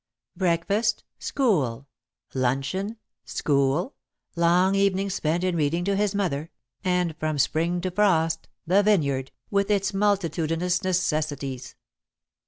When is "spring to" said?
7.37-7.91